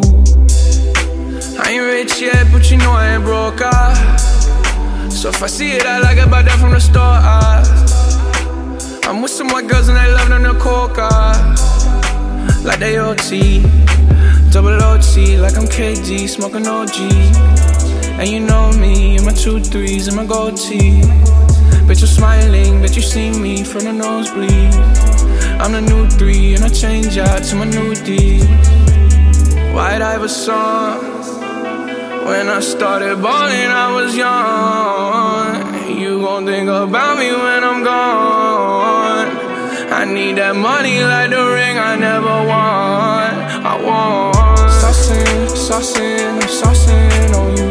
I 1.60 1.72
ain't 1.72 1.82
rich 1.82 2.22
yet, 2.22 2.50
but 2.50 2.70
you 2.70 2.78
know 2.78 2.92
I 2.92 3.16
ain't 3.16 3.24
broke. 3.24 3.60
Ah. 3.60 4.16
So 5.10 5.28
if 5.28 5.42
I 5.42 5.46
see 5.46 5.72
it, 5.72 5.84
I 5.84 5.98
like 5.98 6.16
it, 6.16 6.30
buy 6.30 6.40
that 6.40 6.58
from 6.58 6.70
the 6.70 6.80
store. 6.80 7.02
Ah. 7.02 7.60
I'm 9.04 9.20
with 9.20 9.30
some 9.30 9.48
white 9.48 9.68
girls 9.68 9.88
and 9.88 9.98
they 9.98 10.10
love 10.10 10.30
them 10.30 10.42
the 10.42 10.58
coca. 10.58 11.10
Like 12.64 12.78
they 12.78 12.98
OT, 12.98 13.60
double 14.56 14.82
OT, 14.82 15.36
like 15.36 15.58
I'm 15.58 15.66
KD, 15.66 16.26
smoking 16.26 16.66
OG. 16.66 16.96
And 18.18 18.26
you 18.26 18.40
know 18.40 18.72
me, 18.72 19.16
and 19.16 19.26
my 19.26 19.32
two 19.32 19.60
threes 19.60 20.08
and 20.08 20.16
my 20.16 20.24
gold 20.24 20.56
tee. 20.56 21.02
Bet 21.86 22.00
you're 22.00 22.14
smiling, 22.20 22.80
bet 22.80 22.96
you 22.96 23.02
see 23.02 23.28
me 23.38 23.62
from 23.64 23.82
the 23.84 23.92
nosebleed. 23.92 24.72
I'm 25.60 25.72
the 25.72 25.82
new 25.82 26.08
three, 26.08 26.54
and 26.54 26.64
I 26.64 26.70
change 26.70 27.18
out 27.18 27.42
to 27.48 27.54
my 27.54 27.66
new 27.66 27.94
D. 27.96 28.40
White 29.76 30.00
Iverson. 30.00 31.04
When 32.28 32.48
I 32.48 32.60
started 32.60 33.20
balling, 33.20 33.70
I 33.84 33.88
was 33.94 34.16
young. 34.16 36.00
You 36.00 36.20
gon' 36.22 36.46
think 36.46 36.70
about 36.70 37.18
me 37.18 37.28
when 37.30 37.62
I'm 37.62 37.84
gone. 37.84 39.28
I 39.92 40.06
need 40.06 40.38
that 40.38 40.56
money 40.56 41.02
like 41.02 41.28
the 41.28 41.44
ring 41.56 41.76
I 41.76 41.94
never 41.96 42.36
won. 42.52 43.32
I 43.70 43.74
want. 43.84 44.35
Saucing, 45.76 46.40
I'm 46.40 46.48
saucing 46.48 47.34
on 47.36 47.54
you. 47.54 47.68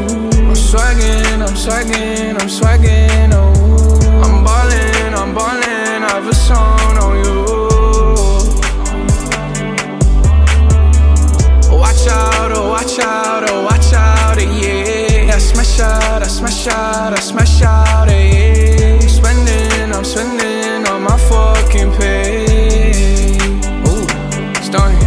I'm 0.48 0.54
swagging, 0.54 1.42
I'm 1.42 1.56
swagging, 1.56 2.40
I'm 2.40 2.48
swagging, 2.48 3.34
oh. 3.34 3.98
I'm 4.24 4.44
ballin', 4.46 5.16
I'm 5.16 5.34
ballin', 5.34 6.04
I 6.04 6.12
have 6.14 6.28
a 6.28 6.36
song 6.36 6.98
on 7.02 7.16
you. 7.26 7.46
Watch 11.76 12.06
out, 12.08 12.52
oh, 12.52 12.70
watch 12.70 13.00
out, 13.00 13.50
oh, 13.50 13.64
watch 13.64 13.92
out, 13.94 14.38
eh, 14.38 15.26
yeah. 15.26 15.34
I 15.34 15.40
smash 15.40 15.80
out, 15.80 16.22
I 16.22 16.28
smash 16.28 16.68
out, 16.68 17.12
I 17.12 17.20
smash 17.20 17.64
out, 17.64 18.08
eh, 18.10 18.22
yeah. 18.22 19.00
I'm 19.02 19.10
spending, 19.10 19.92
I'm 19.92 20.06
spending 20.06 20.88
on 20.88 21.02
my 21.02 21.18
fucking 21.18 21.92
pay. 21.94 23.34
Ooh, 23.90 24.06
stunning. 24.62 25.02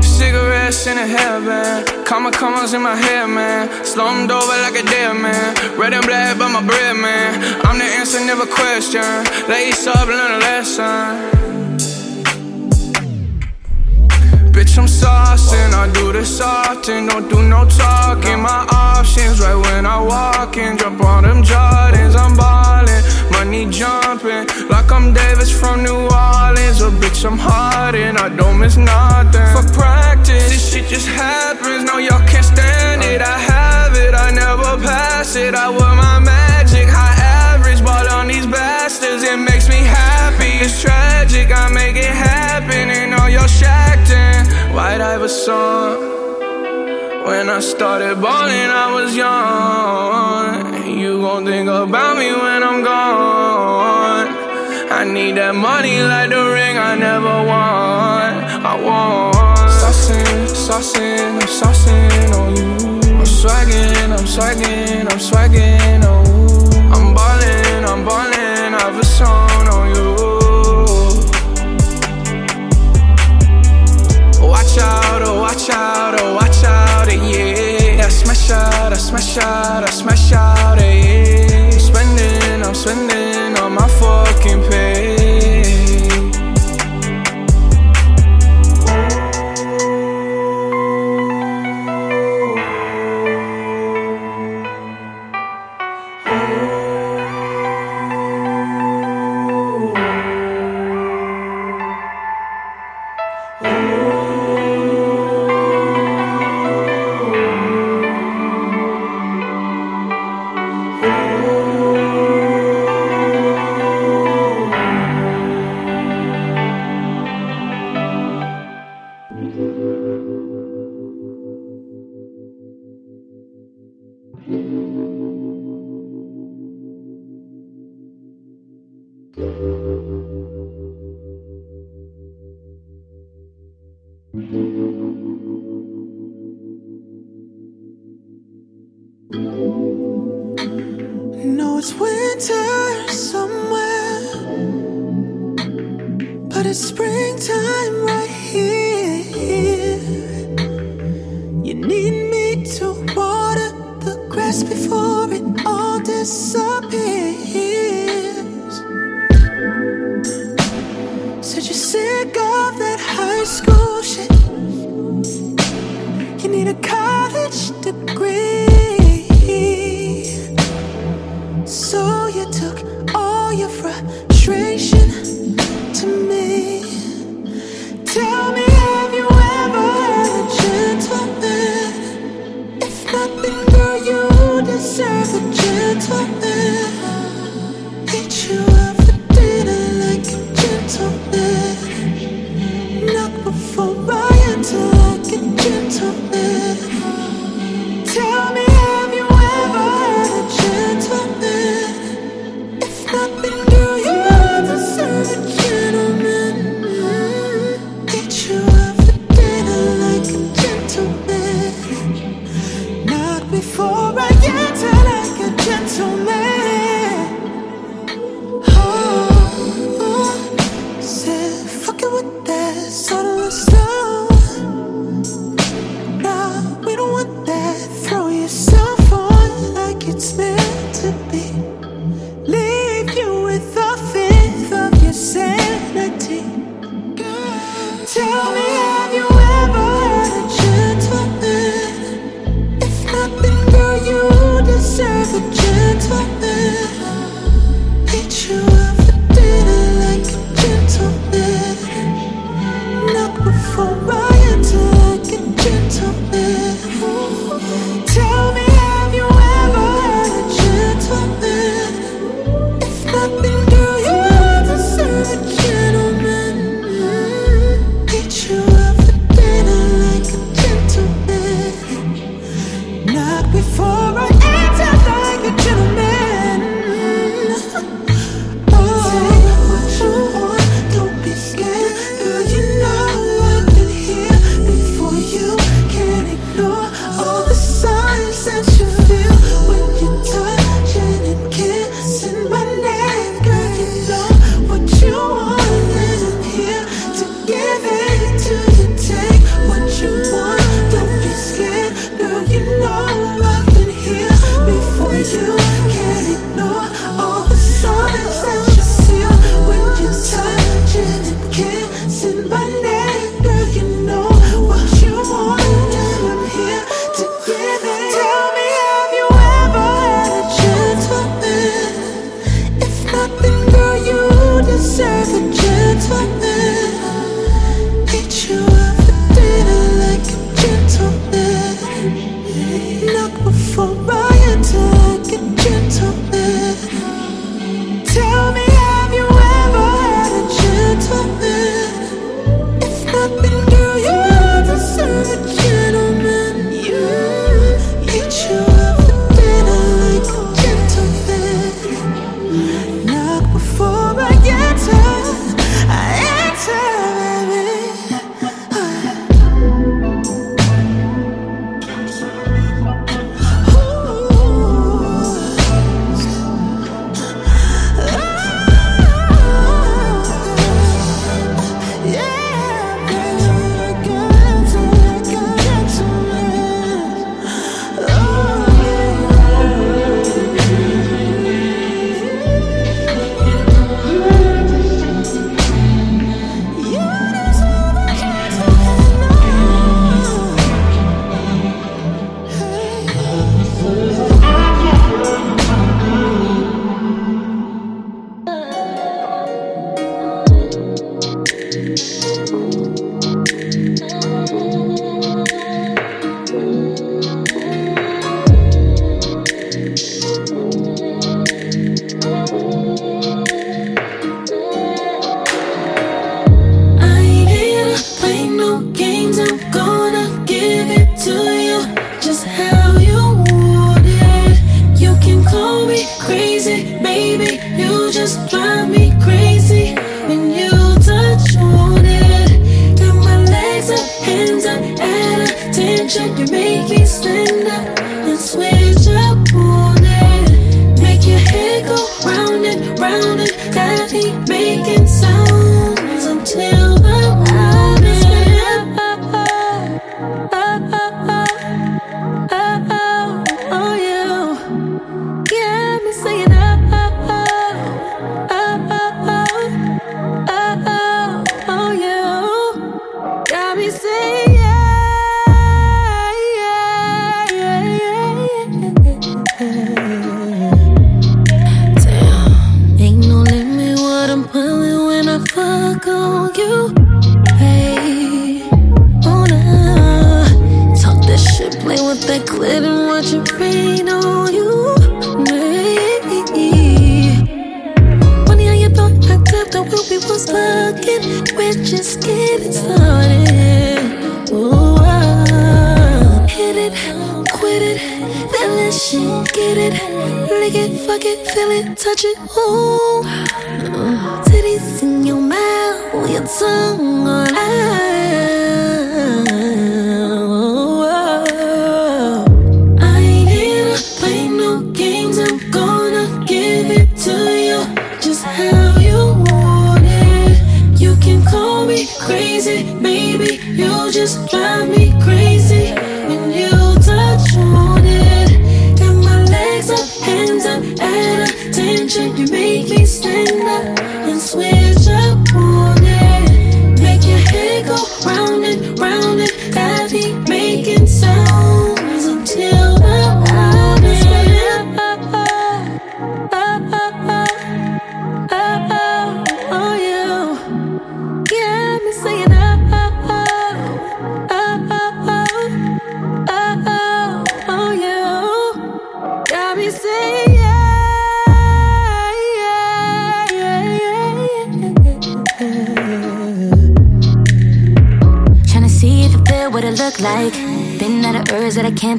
Cigarettes 0.00 0.86
in 0.86 0.96
a 0.96 1.06
hairband, 1.08 1.93
comma 2.14 2.30
commas 2.30 2.74
in 2.74 2.80
my 2.80 2.94
hair, 2.94 3.26
man. 3.26 3.66
Slumped 3.84 4.32
over 4.32 4.56
like 4.62 4.76
a 4.76 4.84
dead 4.84 5.14
man. 5.16 5.76
Red 5.76 5.94
and 5.94 6.06
black, 6.06 6.38
but 6.38 6.48
my 6.50 6.64
bread, 6.64 6.96
man. 6.96 7.42
I'm 7.66 7.76
the 7.76 7.84
answer, 7.84 8.20
never 8.20 8.46
question. 8.46 9.02
Lace 9.48 9.88
up, 9.88 10.06
learn 10.06 10.30
a 10.30 10.38
lesson. 10.38 11.33
Bitch, 14.54 14.78
I'm 14.78 14.86
saucing, 14.86 15.74
I 15.74 15.90
do 15.92 16.12
this 16.12 16.40
often, 16.40 17.06
don't 17.06 17.28
do 17.28 17.42
no 17.42 17.64
talking. 17.64 18.40
My 18.40 18.64
options 18.70 19.40
right 19.40 19.56
when 19.56 19.84
I 19.84 20.00
walk 20.00 20.56
in, 20.56 20.78
jump 20.78 21.00
on 21.02 21.24
them 21.24 21.42
Jordans, 21.42 22.14
I'm 22.14 22.36
ballin', 22.36 23.02
money 23.32 23.68
jumping, 23.68 24.46
like 24.70 24.92
I'm 24.92 25.12
Davis 25.12 25.50
from 25.50 25.82
New 25.82 26.06
Orleans. 26.06 26.80
Oh, 26.80 26.96
bitch, 27.02 27.26
I'm 27.26 27.36
hard 27.36 27.96
and 27.96 28.16
I 28.16 28.28
don't 28.28 28.60
miss 28.60 28.76
nothing. 28.76 29.50
For 29.56 29.66
practice, 29.74 30.48
this 30.48 30.72
shit 30.72 30.86
just 30.86 31.08
happens, 31.08 31.82
no, 31.82 31.98
y'all 31.98 32.24
can't 32.28 32.46
stand 32.46 33.02
it. 33.02 33.20
I 33.22 33.36
have 33.36 33.96
it, 33.96 34.14
I 34.14 34.30
never 34.30 34.80
pass 34.86 35.34
it. 35.34 35.56
I 35.56 35.68
wear 35.68 35.96
my 35.96 36.20
magic, 36.20 36.86
high 36.88 37.18
average, 37.50 37.82
ball 37.82 38.08
on 38.08 38.28
these 38.28 38.46
bastards, 38.46 39.24
it 39.24 39.36
makes 39.36 39.68
me 39.68 39.82
happy. 39.82 40.43
It's 40.62 40.80
tragic, 40.80 41.50
I 41.50 41.68
make 41.72 41.96
it 41.96 42.04
happen, 42.04 42.90
and 42.90 43.14
all 43.14 43.28
y'all 43.28 43.46
shacked 43.46 44.10
in. 44.10 44.74
White 44.74 45.00
Iverson. 45.00 46.12
When 47.26 47.48
I 47.48 47.60
started 47.60 48.20
balling, 48.20 48.70
I 48.84 48.86
was 48.94 49.16
young. 49.16 50.86
You 50.98 51.20
gon' 51.20 51.44
think 51.44 51.68
about 51.68 52.16
me 52.18 52.30
when 52.32 52.62
I'm 52.62 52.82
gone. 52.82 54.28
I 54.92 55.04
need 55.04 55.36
that 55.36 55.54
money 55.54 56.02
like 56.02 56.30
the 56.30 56.42
ring 56.56 56.78
I 56.78 56.94
never 56.94 57.34
won. 57.52 58.30
I 58.70 58.74
want. 58.86 59.34
Saucing, 59.80 60.46
saucing, 60.66 61.34
I'm 61.40 61.48
saucing 61.60 62.30
on 62.38 62.56
you. 62.56 62.74
I'm 63.18 63.26
swagging, 63.26 64.12
I'm 64.16 64.26
swagging, 64.26 65.10
I'm 65.10 65.18
swagging, 65.18 66.00
oh. 66.04 66.94
I'm 66.94 67.14
ballin', 67.14 67.84
I'm 67.84 68.04
ballin', 68.04 68.74
I 68.74 68.80
have 68.80 68.98
a 68.98 69.04
song 69.04 69.63
watch 75.44 75.68
out, 75.68 76.18
oh, 76.20 76.34
watch 76.34 76.64
out, 76.64 77.08
eh, 77.12 77.20
yeah. 77.30 78.06
I 78.06 78.08
smash 78.08 78.50
out, 78.50 78.92
I 78.92 78.96
smash 78.96 79.36
out, 79.36 79.82
I 79.84 79.90
smash 79.90 80.32
out, 80.32 80.78
yeah. 80.78 81.70
I'm 81.70 81.78
spending, 81.78 82.62
I'm 82.64 82.74
spending 82.74 83.23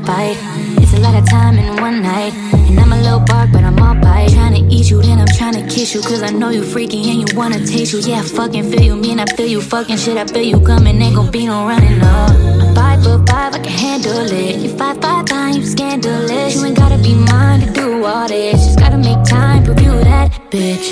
It's 0.07 0.93
a 0.93 0.99
lot 0.99 1.15
of 1.15 1.27
time 1.27 1.57
in 1.57 1.81
one 1.81 2.03
night. 2.03 2.31
And 2.69 2.79
I'm 2.79 2.93
a 2.93 3.01
little 3.01 3.21
bark, 3.21 3.51
but 3.51 3.63
I'm 3.63 3.81
all 3.81 3.95
bite. 3.95 4.29
Trying 4.29 4.53
to 4.53 4.75
eat 4.75 4.91
you, 4.91 5.01
then 5.01 5.19
I'm 5.19 5.27
trying 5.27 5.53
to 5.53 5.63
kiss 5.73 5.95
you. 5.95 6.01
Cause 6.01 6.21
I 6.21 6.29
know 6.29 6.49
you 6.49 6.63
freaky 6.63 7.09
and 7.09 7.27
you 7.27 7.35
wanna 7.35 7.65
taste 7.65 7.91
you. 7.91 7.99
Yeah, 7.99 8.19
I 8.19 8.23
fucking 8.23 8.69
feel 8.69 8.83
you. 8.83 8.95
Mean 8.95 9.19
I 9.19 9.25
feel 9.25 9.47
you 9.47 9.61
fucking 9.61 9.97
shit. 9.97 10.17
I 10.17 10.25
feel 10.25 10.43
you 10.43 10.59
coming. 10.59 11.01
Ain't 11.01 11.15
gon' 11.15 11.31
be 11.31 11.47
no 11.47 11.65
running 11.65 11.99
up. 12.01 12.29
I'm 12.29 12.75
five 12.75 13.03
foot 13.03 13.27
five, 13.27 13.55
I 13.55 13.59
can 13.59 13.73
handle 13.73 14.31
it. 14.31 14.57
You 14.57 14.69
five 14.77 15.01
five 15.01 15.27
nine, 15.29 15.55
you 15.55 15.65
scandalous. 15.65 16.55
You 16.55 16.65
ain't 16.65 16.77
gotta 16.77 17.01
be 17.01 17.15
mine 17.15 17.61
to 17.61 17.73
do 17.73 18.05
all 18.05 18.27
this. 18.27 18.63
Just 18.63 18.77
gotta 18.77 18.97
make 18.97 19.23
time, 19.25 19.63
review 19.63 19.91
that 20.03 20.29
bitch. 20.51 20.85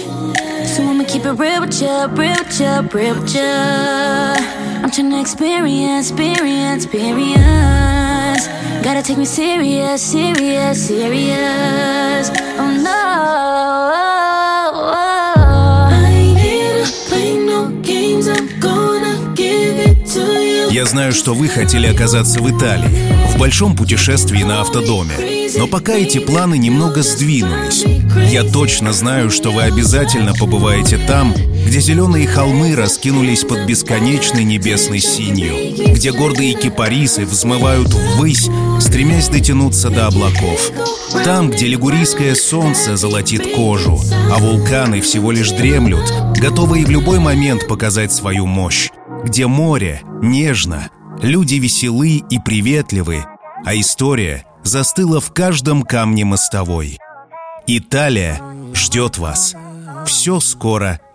So 0.65 0.83
I'ma 0.83 1.03
keep 1.03 1.23
it 1.25 1.33
real 1.33 1.61
with 1.61 1.79
ya, 1.79 2.07
real 2.09 2.35
with 2.39 2.59
ya, 2.59 2.81
real 2.91 3.13
with 3.13 3.35
ya. 3.35 4.33
I'm 4.81 4.89
tryna 4.89 5.21
experience, 5.21 6.09
experience, 6.09 6.85
experience. 6.85 8.02
Gotta 8.83 9.01
take 9.01 9.17
me 9.17 9.25
serious, 9.25 10.01
serious, 10.01 10.87
serious. 10.87 12.31
Oh 12.59 12.69
no. 12.83 13.13
Я 20.71 20.85
знаю, 20.85 21.13
что 21.13 21.33
вы 21.33 21.47
хотели 21.47 21.87
оказаться 21.87 22.41
в 22.41 22.49
Италии, 22.49 22.89
в 23.29 23.37
большом 23.37 23.75
путешествии 23.75 24.43
на 24.43 24.61
автодоме. 24.61 25.13
Но 25.55 25.67
пока 25.67 25.93
эти 25.93 26.17
планы 26.17 26.57
немного 26.57 27.03
сдвинулись. 27.03 27.85
Я 28.31 28.43
точно 28.43 28.91
знаю, 28.91 29.29
что 29.29 29.51
вы 29.51 29.61
обязательно 29.61 30.33
побываете 30.33 30.97
там, 30.97 31.33
где 31.65 31.79
зеленые 31.79 32.27
холмы 32.27 32.75
раскинулись 32.75 33.43
под 33.43 33.65
бесконечной 33.65 34.43
небесной 34.43 34.99
синью, 34.99 35.93
где 35.93 36.11
гордые 36.11 36.53
кипарисы 36.53 37.25
взмывают 37.25 37.93
ввысь, 37.93 38.49
стремясь 38.79 39.29
дотянуться 39.29 39.89
до 39.89 40.07
облаков. 40.07 40.71
Там, 41.23 41.49
где 41.49 41.67
лигурийское 41.67 42.35
солнце 42.35 42.97
золотит 42.97 43.55
кожу, 43.55 43.99
а 44.31 44.37
вулканы 44.39 45.01
всего 45.01 45.31
лишь 45.31 45.51
дремлют, 45.51 46.11
готовые 46.37 46.85
в 46.85 46.89
любой 46.89 47.19
момент 47.19 47.67
показать 47.67 48.11
свою 48.11 48.45
мощь. 48.45 48.89
Где 49.23 49.47
море 49.47 50.01
нежно, 50.21 50.89
люди 51.21 51.55
веселы 51.55 52.23
и 52.29 52.39
приветливы, 52.39 53.25
а 53.65 53.75
история 53.75 54.45
застыла 54.63 55.21
в 55.21 55.31
каждом 55.33 55.83
камне 55.83 56.25
мостовой. 56.25 56.99
Италия 57.67 58.41
ждет 58.73 59.17
вас. 59.17 59.55
Все 60.05 60.39
скоро 60.39 60.99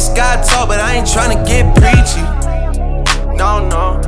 this 0.00 0.08
God 0.16 0.42
talk, 0.42 0.68
but 0.68 0.80
I 0.80 0.96
ain't 0.96 1.06
tryna 1.06 1.46
get 1.46 1.64
preachy. 1.76 2.22
No, 3.36 3.68
no. 3.68 4.00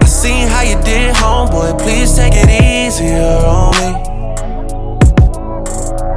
I 0.00 0.04
seen 0.06 0.46
how 0.46 0.62
you 0.62 0.80
did, 0.84 1.12
homeboy. 1.16 1.76
Please 1.82 2.14
take 2.14 2.34
it 2.36 2.48
easier 2.48 3.34
on 3.56 3.70
me. 3.80 3.90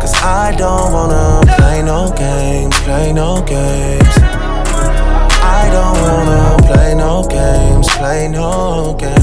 Cause 0.01 0.13
I 0.21 0.53
don't 0.55 0.93
wanna 0.93 1.41
play 1.57 1.81
no 1.81 2.13
games, 2.15 2.75
play 2.81 3.11
no 3.11 3.41
games. 3.43 4.15
I 5.59 5.63
don't 5.75 5.97
wanna 6.05 6.67
play 6.67 6.93
no 6.93 7.23
games, 7.27 7.87
play 7.97 8.27
no 8.27 8.95
games. 8.99 9.22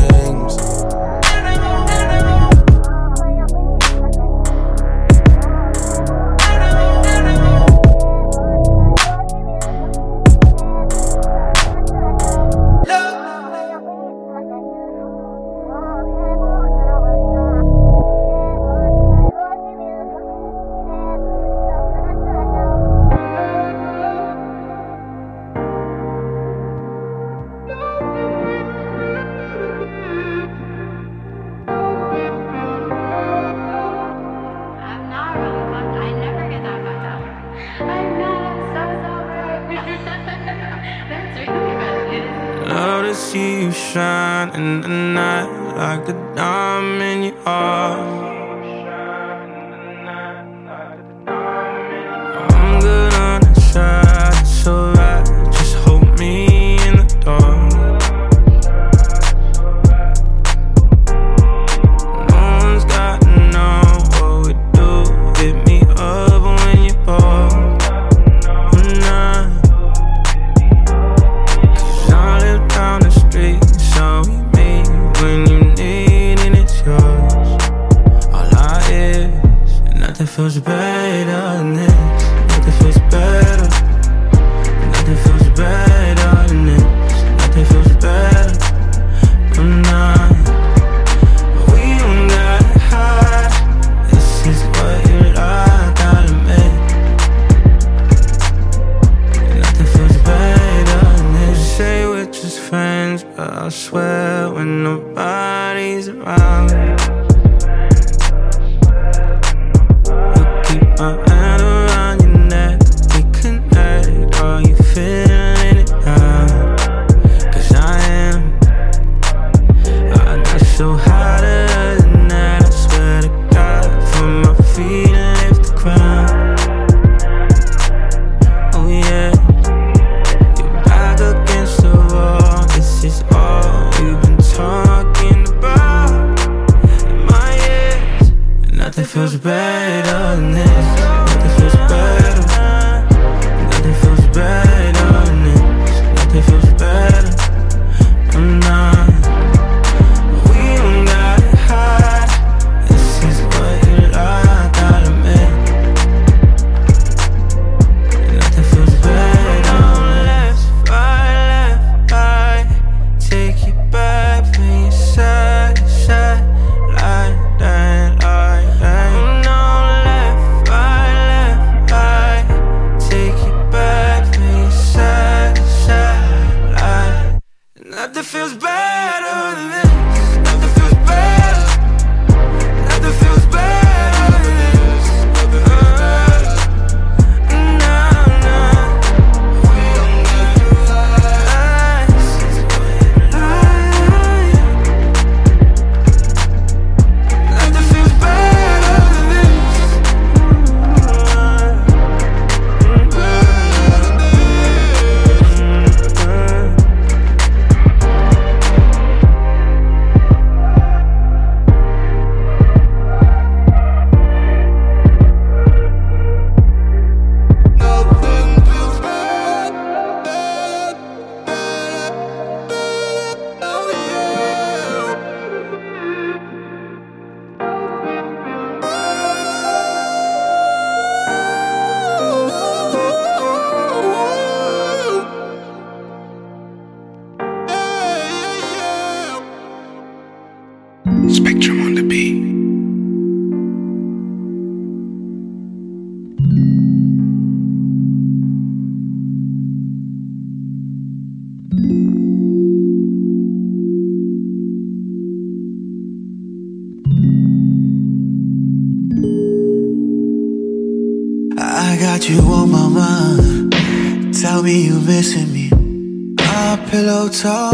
Pillow 267.31 267.70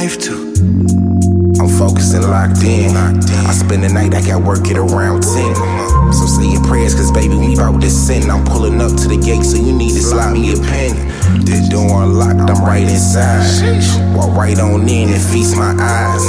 life 0.00 0.18
to. 0.18 0.32
I'm 1.60 1.68
focused 1.68 2.14
and 2.14 2.24
locked 2.24 2.64
in. 2.64 2.96
I 2.96 3.52
spend 3.52 3.84
the 3.84 3.92
night, 3.92 4.14
I 4.14 4.24
got 4.24 4.40
work 4.42 4.64
at 4.72 4.78
around 4.78 5.20
10. 5.20 6.12
So 6.16 6.24
say 6.24 6.48
your 6.48 6.64
prayers, 6.64 6.94
cause 6.94 7.12
baby, 7.12 7.36
we 7.36 7.54
bout 7.54 7.78
to 7.82 7.90
sin. 7.90 8.30
I'm 8.30 8.42
pulling 8.46 8.80
up 8.80 8.96
to 8.96 9.06
the 9.12 9.20
gate, 9.20 9.44
so 9.44 9.58
you 9.58 9.76
need 9.76 9.92
to 9.92 10.00
slide 10.00 10.32
me 10.32 10.52
a 10.52 10.56
pen. 10.56 10.96
The 11.44 11.68
door 11.70 12.02
unlocked, 12.02 12.48
I'm 12.48 12.64
right 12.64 12.88
inside. 12.88 13.44
Walk 14.16 14.34
right 14.34 14.58
on 14.58 14.88
in 14.88 15.12
and 15.12 15.22
feast 15.32 15.54
my 15.54 15.76
eyes. 15.76 16.24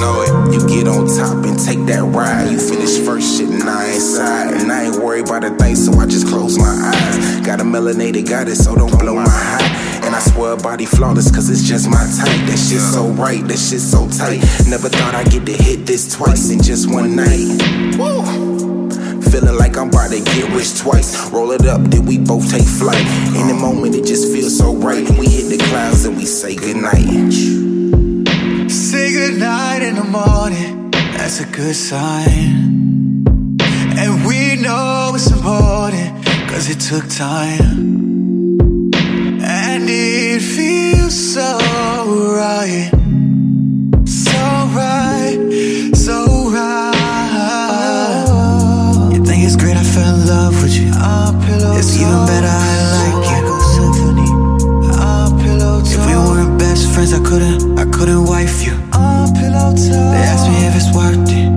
You 0.51 0.59
get 0.67 0.89
on 0.89 1.07
top 1.07 1.39
and 1.47 1.55
take 1.55 1.79
that 1.87 2.03
ride. 2.03 2.51
You 2.51 2.59
finish 2.59 2.99
first 3.07 3.37
shit 3.37 3.47
and 3.47 3.63
I 3.63 3.87
inside. 3.95 4.59
And 4.59 4.69
I 4.69 4.91
ain't 4.91 4.99
worried 5.01 5.27
about 5.27 5.45
a 5.45 5.51
thing, 5.55 5.77
so 5.77 5.93
I 5.93 6.07
just 6.07 6.27
close 6.27 6.57
my 6.59 6.91
eyes. 6.91 7.39
Got 7.47 7.61
a 7.61 7.63
melanated 7.63 8.27
goddess, 8.27 8.65
so 8.65 8.75
don't 8.75 8.91
blow 8.99 9.15
my 9.15 9.29
high. 9.29 9.90
And 10.03 10.15
I 10.15 10.19
swear 10.19 10.57
body 10.57 10.85
flawless, 10.85 11.29
cause 11.31 11.49
it's 11.49 11.63
just 11.63 11.89
my 11.89 12.03
type. 12.17 12.41
That 12.47 12.57
shit 12.57 12.81
so 12.81 13.07
right, 13.09 13.45
that 13.47 13.59
shit 13.59 13.79
so 13.79 14.09
tight. 14.09 14.41
Never 14.67 14.89
thought 14.89 15.15
I'd 15.15 15.29
get 15.31 15.45
to 15.45 15.53
hit 15.53 15.85
this 15.85 16.13
twice 16.15 16.49
in 16.49 16.61
just 16.61 16.89
one 16.91 17.15
night. 17.15 17.61
Feeling 19.31 19.55
like 19.55 19.77
I'm 19.77 19.87
about 19.87 20.11
to 20.11 20.19
get 20.19 20.51
rich 20.51 20.77
twice. 20.79 21.29
Roll 21.31 21.51
it 21.51 21.65
up, 21.65 21.81
then 21.83 22.05
we 22.05 22.17
both 22.17 22.49
take 22.51 22.67
flight. 22.67 23.05
In 23.39 23.47
the 23.47 23.53
moment, 23.53 23.95
it 23.95 24.05
just 24.05 24.33
feels 24.33 24.57
so 24.57 24.75
right. 24.75 25.07
And 25.07 25.17
we 25.17 25.27
hit 25.27 25.49
the 25.49 25.63
clouds 25.69 26.03
and 26.03 26.17
we 26.17 26.25
say 26.25 26.55
goodnight. 26.55 27.31
Say 28.69 29.13
goodnight 29.13 29.83
in 29.83 29.95
the 29.95 30.03
morning, 30.03 30.91
that's 30.91 31.39
a 31.39 31.45
good 31.45 31.75
sign. 31.75 32.81
And 33.97 34.25
we 34.25 34.55
know 34.61 35.13
it's 35.15 35.31
important, 35.31 36.25
cause 36.49 36.69
it 36.69 36.79
took 36.79 37.07
time. 37.09 37.90
Friends, 57.11 57.27
I 57.27 57.29
couldn't, 57.29 57.79
I 57.79 57.85
couldn't 57.91 58.25
wife 58.25 58.63
you. 58.65 58.71
They 58.71 60.23
asked 60.31 60.47
me 60.49 60.65
if 60.67 60.75
it's 60.75 60.91
worth 60.95 61.29
it. 61.29 61.51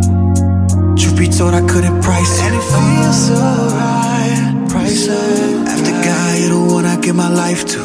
Truth 0.99 1.17
be 1.19 1.29
told, 1.29 1.55
I 1.55 1.61
couldn't 1.67 2.03
price 2.03 2.39
it. 2.39 2.45
And 2.45 2.55
it 2.57 2.63
feels 2.63 3.27
so 3.29 3.35
right, 3.35 4.67
priceless. 4.69 5.69
After 5.69 5.93
God, 5.93 6.39
you're 6.41 6.51
the 6.51 6.61
one 6.75 6.85
I 6.87 6.97
give 7.01 7.17
my 7.17 7.29
life 7.29 7.65
to. 7.67 7.79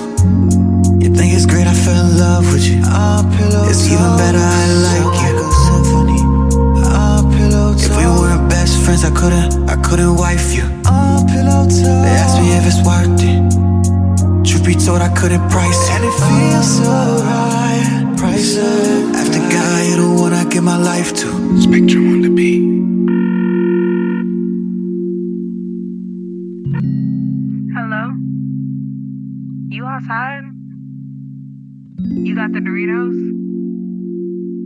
You 0.99 1.13
think 1.15 1.33
it's 1.33 1.45
great, 1.45 1.67
I 1.67 1.73
fell 1.73 2.05
in 2.05 2.17
love 2.17 2.51
with 2.51 2.65
you. 2.67 2.81
It's 3.69 3.85
even 3.87 4.17
better, 4.17 4.39
I 4.39 4.67
like 4.87 5.15
you. 5.21 5.37
pillow 7.37 7.73
If 7.77 7.91
we 7.97 8.05
weren't 8.05 8.49
best 8.49 8.77
friends, 8.83 9.03
I 9.03 9.11
couldn't, 9.11 9.69
I 9.69 9.75
couldn't 9.81 10.15
wife 10.15 10.53
you. 10.53 10.63
They 12.03 12.15
asked 12.23 12.39
me 12.41 12.47
if 12.57 12.65
it's 12.65 12.81
worth 12.85 13.21
it. 13.21 13.39
Truth 14.45 14.65
be 14.65 14.73
told, 14.75 15.01
I 15.01 15.09
couldn't 15.13 15.47
price 15.49 15.79
it. 15.89 15.93
And 15.95 16.03
it 16.05 16.13
feels 16.25 16.67
so 16.77 16.91
right, 17.23 17.58
Spectrum 21.57 22.13
on 22.13 22.21
the 22.21 22.29
beat. 22.29 22.61
Hello? 27.73 28.13
You 29.69 29.85
outside? 29.85 30.43
You 31.97 32.35
got 32.35 32.51
the 32.53 32.59
Doritos? 32.59 33.15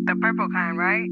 The 0.05 0.15
purple 0.19 0.49
kind, 0.49 0.77
right? 0.77 1.09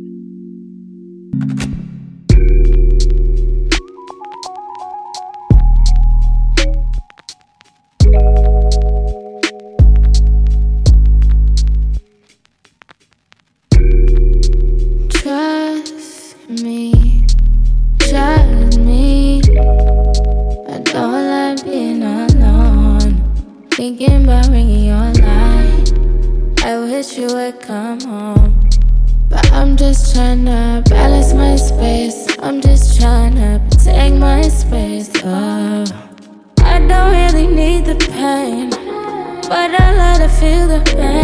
To 30.22 30.84
balance 30.88 31.34
my 31.34 31.56
space. 31.56 32.28
I'm 32.38 32.62
just 32.62 33.02
trying 33.02 33.34
to 33.36 33.60
protect 33.70 34.16
my 34.16 34.44
space. 34.44 35.10
Oh, 35.24 35.84
I 36.60 36.78
don't 36.78 37.12
really 37.12 37.48
need 37.48 37.86
the 37.86 37.96
pain. 37.96 38.70
But 39.50 39.72
I 39.82 39.96
let 39.98 40.22
her 40.22 40.30
feel 40.30 40.68
the 40.68 40.82
pain. 40.86 41.21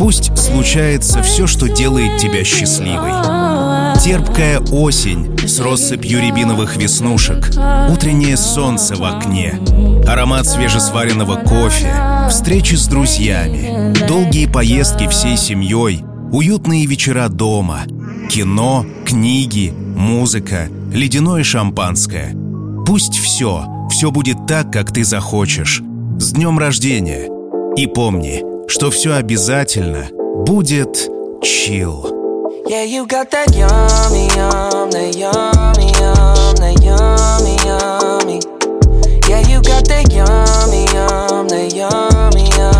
Пусть 0.00 0.34
случается 0.38 1.22
все, 1.22 1.46
что 1.46 1.68
делает 1.68 2.18
тебя 2.18 2.42
счастливой. 2.42 3.12
Терпкая 4.02 4.58
осень 4.58 5.36
с 5.46 5.60
россыпью 5.60 6.22
рябиновых 6.22 6.78
веснушек, 6.78 7.50
утреннее 7.90 8.38
солнце 8.38 8.96
в 8.96 9.04
окне, 9.04 9.60
аромат 10.08 10.46
свежесваренного 10.46 11.36
кофе, 11.36 11.92
встречи 12.30 12.76
с 12.76 12.86
друзьями, 12.86 13.94
долгие 14.08 14.46
поездки 14.46 15.06
всей 15.06 15.36
семьей, 15.36 16.02
уютные 16.32 16.86
вечера 16.86 17.28
дома, 17.28 17.80
кино, 18.30 18.86
книги, 19.04 19.70
музыка, 19.70 20.68
ледяное 20.94 21.44
шампанское. 21.44 22.34
Пусть 22.86 23.18
все, 23.18 23.66
все 23.90 24.10
будет 24.10 24.46
так, 24.46 24.72
как 24.72 24.94
ты 24.94 25.04
захочешь. 25.04 25.82
С 26.18 26.32
днем 26.32 26.58
рождения! 26.58 27.28
И 27.76 27.86
помни, 27.86 28.49
что 28.70 28.90
все 28.92 29.14
обязательно 29.14 30.10
будет 30.46 31.10
чил. 31.42 32.06
Yeah, 32.68 32.84
you 32.84 33.04
got 33.04 33.28
that 33.32 33.52
yummy, 33.52 34.28
yum, 34.36 34.90
that 34.92 35.16
yummy, 35.16 35.90
yum, 35.98 36.54
that 36.54 36.78
yummy, 36.80 37.56
yummy. 37.66 38.40
Yeah, 39.28 39.40
you 39.48 39.60
got 39.60 39.88
that 39.88 40.12
yummy, 40.12 40.86
yum, 40.94 41.48
that 41.48 41.74
yummy, 41.74 42.48
yum, 42.56 42.79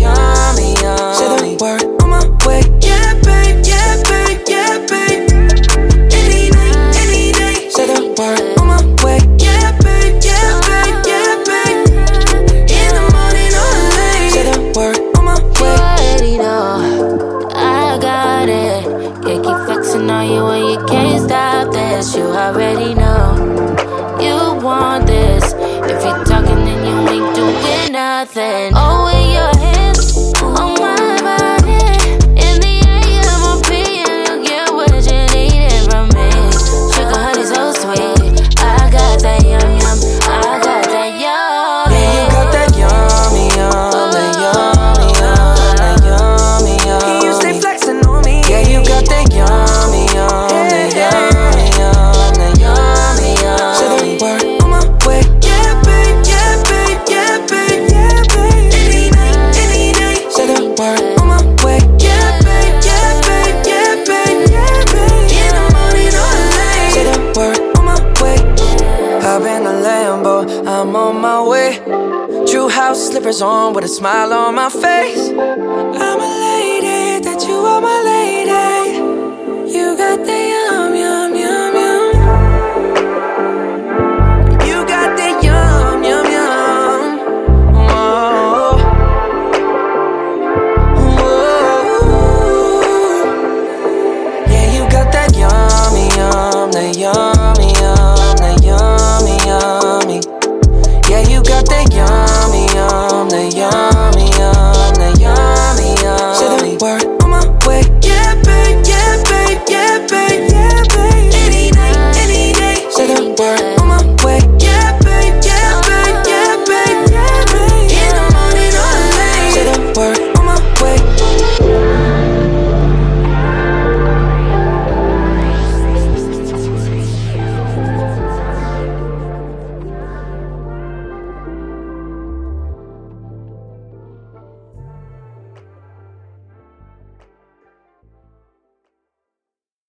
yummy, 0.00 0.74
yummy. 0.80 1.14
Say 1.14 1.56
the 1.56 1.58
word 1.60 1.89